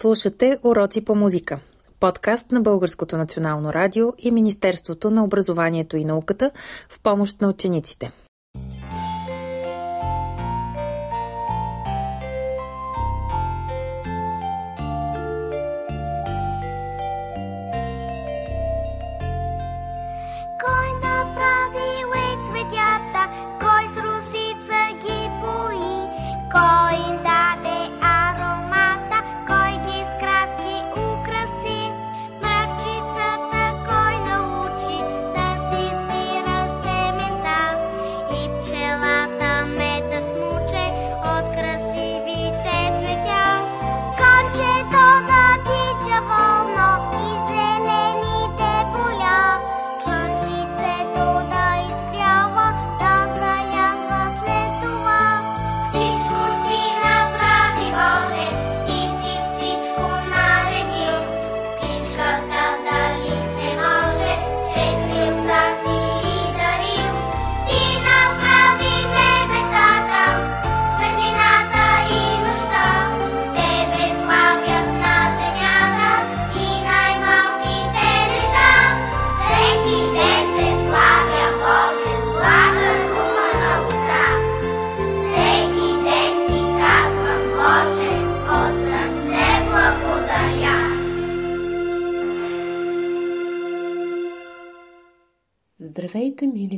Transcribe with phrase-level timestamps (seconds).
[0.00, 1.58] Слушате Уроци по музика.
[2.00, 6.50] Подкаст на Българското национално радио и Министерството на образованието и науката
[6.88, 8.12] в помощ на учениците.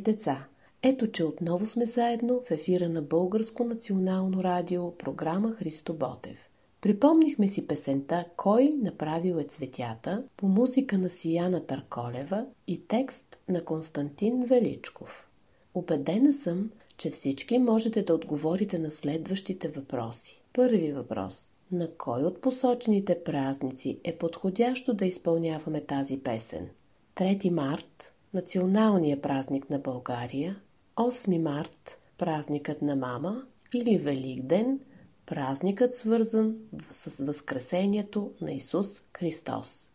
[0.00, 0.46] Деца!
[0.82, 6.50] Ето, че отново сме заедно в ефира на Българско национално радио, програма Христо Ботев.
[6.80, 13.64] Припомнихме си песента «Кой направил е цветята» по музика на Сияна Търколева и текст на
[13.64, 15.28] Константин Величков.
[15.74, 20.42] Обедена съм, че всички можете да отговорите на следващите въпроси.
[20.52, 21.50] Първи въпрос.
[21.72, 26.68] На кой от посочените празници е подходящо да изпълняваме тази песен?
[27.16, 30.60] 3 март националния празник на България,
[30.96, 33.42] 8 март– празникът на мама
[33.74, 34.80] или Великден–
[35.26, 36.56] празникът свързан
[36.90, 39.88] с Възкресението на Исус Христос.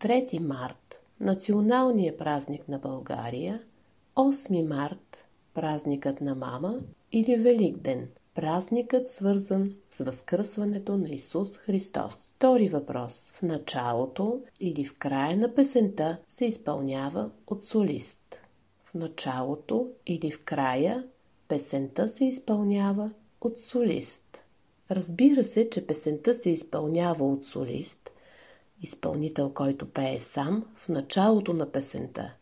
[0.00, 3.62] 3 март– националния празник на България,
[4.16, 5.24] 8 март–
[5.54, 6.80] празникът на мама
[7.12, 12.14] или Великден– празникът свързан с възкръсването на Исус Христос.
[12.14, 13.32] Втори въпрос.
[13.34, 18.38] В началото или в края на песента се изпълнява от солист.
[18.84, 21.04] В началото или в края
[21.48, 24.44] песента се изпълнява от солист.
[24.90, 28.10] Разбира се, че песента се изпълнява от солист,
[28.82, 32.34] изпълнител, който пее сам в началото на песента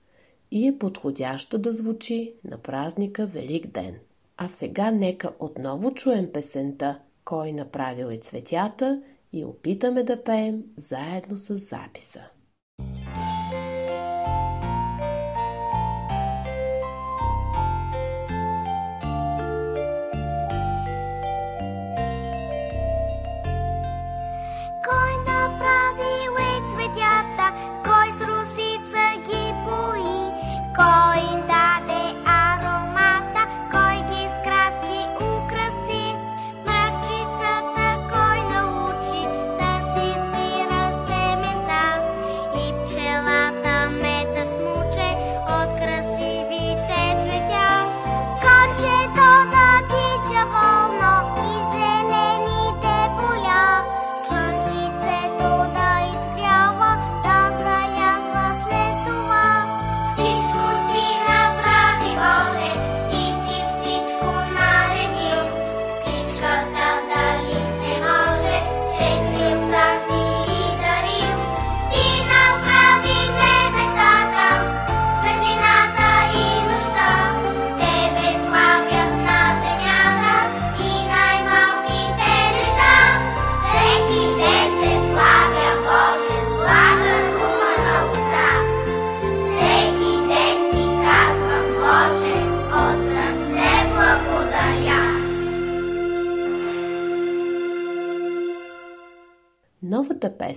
[0.51, 3.99] и е подходяща да звучи на празника Велик ден.
[4.45, 11.37] А сега нека отново чуем песента «Кой направил е цветята» и опитаме да пеем заедно
[11.39, 12.21] с записа.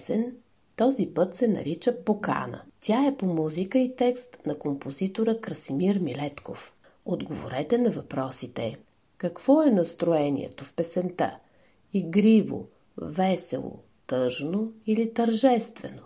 [0.05, 0.35] Песен
[0.75, 2.61] този път се нарича Покана.
[2.81, 6.73] Тя е по музика и текст на композитора Красимир Милетков.
[7.05, 8.77] Отговорете на въпросите.
[9.17, 11.37] Какво е настроението в песента?
[11.93, 12.67] Игриво,
[12.97, 16.03] весело, тъжно или тържествено?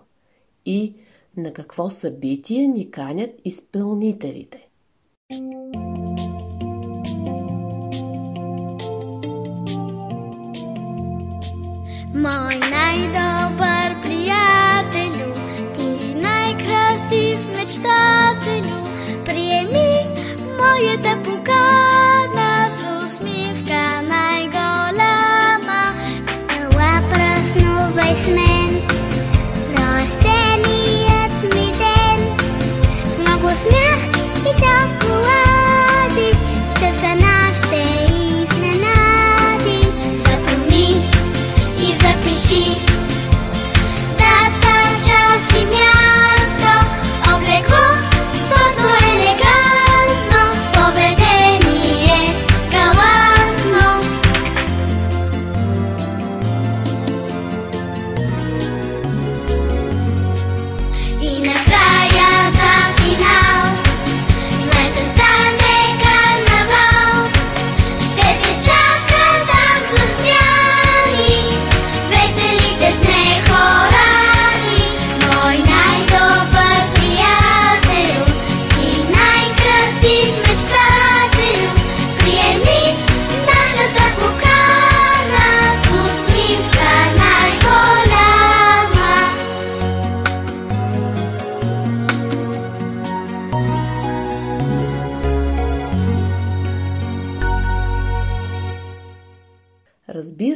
[0.66, 0.96] И
[1.38, 4.68] на какво събитие ни канят изпълнителите?
[12.16, 13.79] Мой най-добър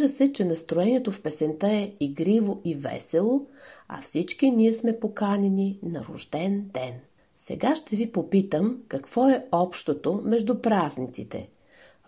[0.09, 3.47] се, че настроението в песента е игриво и весело,
[3.87, 6.93] а всички ние сме поканени на рожден ден.
[7.37, 11.49] Сега ще ви попитам какво е общото между празниците.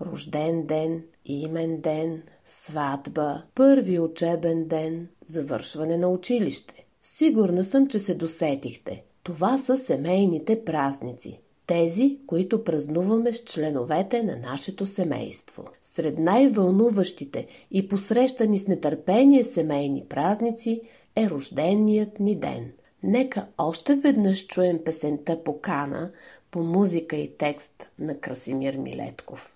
[0.01, 6.85] Рожден ден, имен ден, сватба, първи учебен ден, завършване на училище.
[7.01, 9.03] Сигурна съм, че се досетихте.
[9.23, 11.39] Това са семейните празници.
[11.67, 15.63] Тези, които празнуваме с членовете на нашето семейство.
[15.83, 20.81] Сред най-вълнуващите и посрещани с нетърпение семейни празници
[21.15, 22.71] е рожденият ни ден.
[23.03, 26.11] Нека още веднъж чуем песента Покана
[26.51, 29.55] по музика и текст на Красимир Милетков.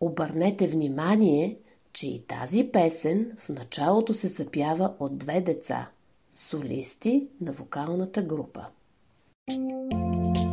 [0.00, 1.56] Обърнете внимание,
[1.92, 5.88] че и тази песен в началото се запява от две деца–
[6.32, 8.66] солисти на вокалната група.
[9.58, 10.49] Мой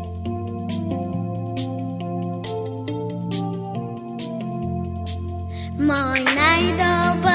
[6.04, 7.27] най-добър приятелю,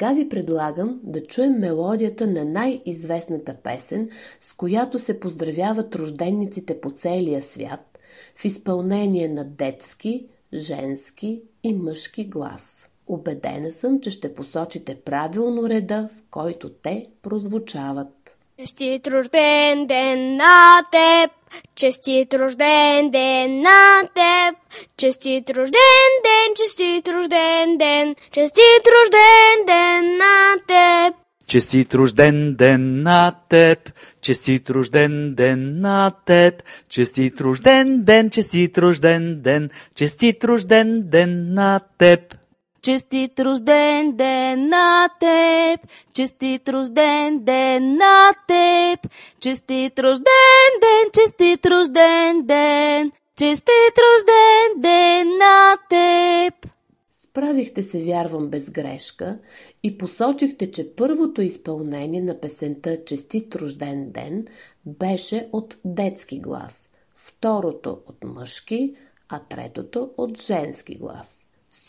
[0.00, 6.90] Сега ви предлагам да чуем мелодията на най-известната песен, с която се поздравяват рождениците по
[6.90, 7.98] целия свят,
[8.36, 12.86] в изпълнение на детски, женски и мъжки глас.
[13.06, 18.36] Обедена съм, че ще посочите правилно реда, в който те прозвучават.
[18.60, 21.30] Честит рожден ден на теб!
[21.74, 24.54] Честит рожден ден на теб!
[24.98, 28.16] Честит рожден ден, честит рожден ден!
[28.30, 31.16] Честит рожден ден на теб!
[31.46, 33.80] Честит рожден ден на теб,
[34.20, 41.80] честит рожден ден на теб, честит рожден ден, честит рожден ден, честит рожден ден на
[41.98, 42.34] теб.
[42.82, 45.80] Честит рожден ден на теб!
[46.14, 49.10] Честит рожден ден на теб!
[49.40, 53.12] Честит рожден ден, честит рожден ден!
[53.36, 56.70] Честит рожден ден на теб!
[57.12, 59.38] Справихте се, вярвам, без грешка
[59.82, 64.46] и посочихте, че първото изпълнение на песента Честит рожден ден
[64.86, 68.94] беше от детски глас, второто от мъжки,
[69.28, 71.39] а третото от женски глас.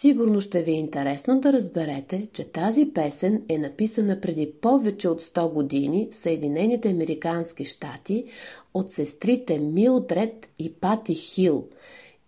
[0.01, 5.21] Сигурно ще ви е интересно да разберете, че тази песен е написана преди повече от
[5.21, 8.25] 100 години в Съединените Американски щати
[8.73, 11.67] от сестрите Милдред и Пати Хил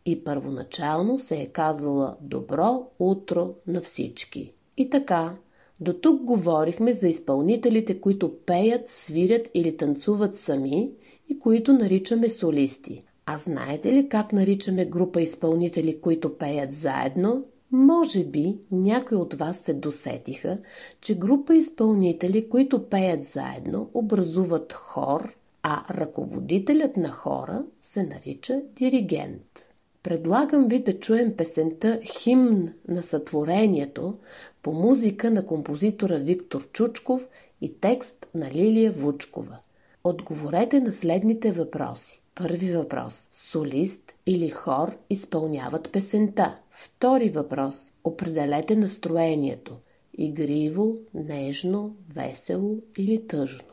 [0.06, 4.54] и първоначално се е казвала Добро утро на всички.
[4.78, 5.36] И така,
[5.80, 10.92] до тук говорихме за изпълнителите, които пеят, свирят или танцуват сами
[11.30, 13.04] и които наричаме солисти.
[13.26, 17.46] А знаете ли как наричаме група изпълнители, които пеят заедно?
[17.76, 20.58] Може би някои от вас се досетиха,
[21.02, 29.66] че група изпълнители, които пеят заедно, образуват хор, а ръководителят на хора се нарича диригент.
[30.04, 34.18] Предлагам ви да чуем песента Химн на сътворението
[34.64, 37.28] по музика на композитора Виктор Чучков
[37.62, 39.58] и текст на Лилия Вучкова.
[40.04, 42.22] Отговорете на следните въпроси.
[42.36, 43.30] Първи въпрос.
[43.32, 46.56] Солист или хор изпълняват песента.
[46.72, 47.92] Втори въпрос.
[48.04, 49.78] Определете настроението.
[50.18, 53.73] Игриво, нежно, весело или тъжно.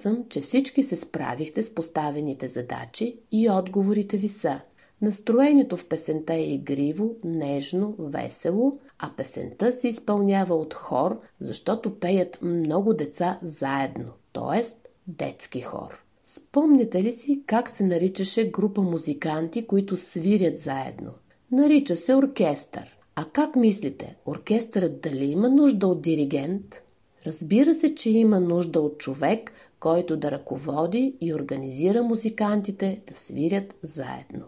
[0.00, 4.60] Съм, че всички се справихте с поставените задачи и отговорите ви са.
[5.02, 12.38] Настроението в песента е игриво, нежно, весело, а песента се изпълнява от хор, защото пеят
[12.42, 14.64] много деца заедно, т.е.
[15.06, 16.04] детски хор.
[16.24, 21.10] Спомняте ли си как се наричаше група музиканти, които свирят заедно?
[21.52, 22.96] Нарича се оркестър.
[23.14, 26.82] А как мислите, оркестърът дали има нужда от диригент?
[27.26, 33.74] Разбира се, че има нужда от човек, който да ръководи и организира музикантите да свирят
[33.82, 34.44] заедно.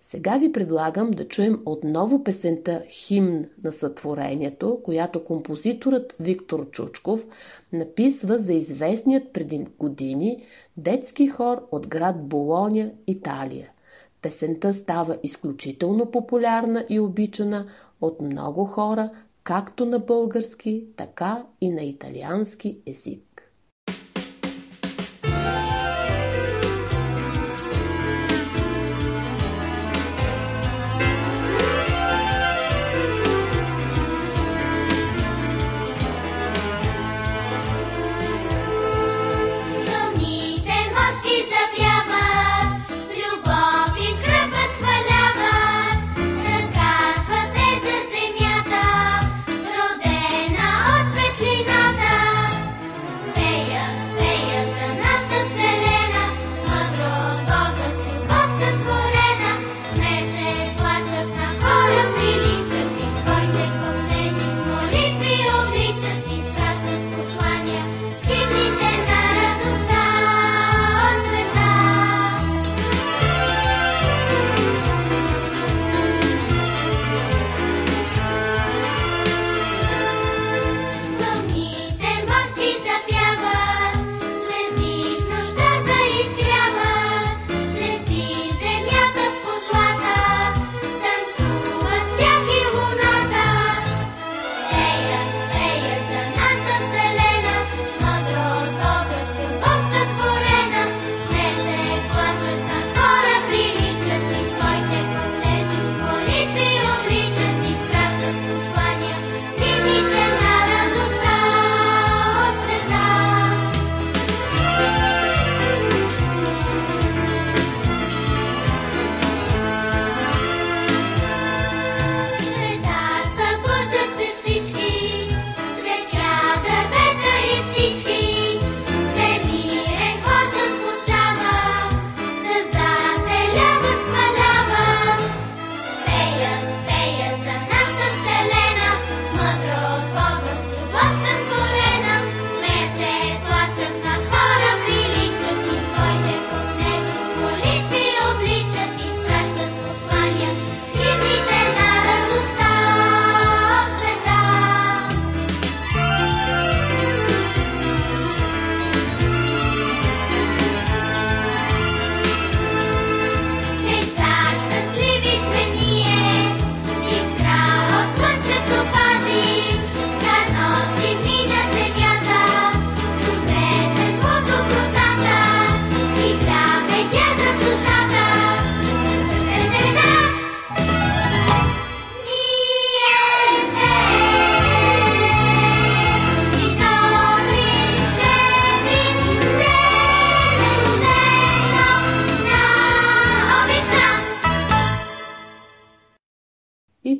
[0.00, 7.26] Сега ви предлагам да чуем отново песента Химн на сътворението, която композиторът Виктор Чучков
[7.72, 10.44] написва за известният преди години
[10.76, 13.70] детски хор от град Болоня, Италия.
[14.22, 17.66] Песента става изключително популярна и обичана
[18.00, 19.10] от много хора,
[19.44, 23.35] както на български, така и на италиански език.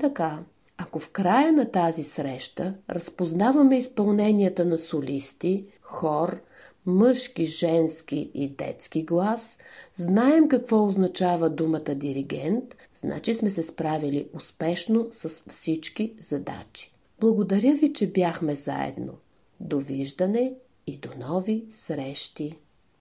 [0.08, 0.38] Така,
[0.76, 6.40] ако в края на тази среща разпознаваме изпълненията на солисти, хор,
[6.86, 9.58] мъжки, женски и детски глас,
[9.96, 16.92] знаем какво означава думата диригент, значи сме се справили успешно с всички задачи.
[17.20, 19.12] Благодаря ви, че бяхме заедно.
[19.60, 20.54] Довиждане
[20.86, 22.56] и до нови срещи!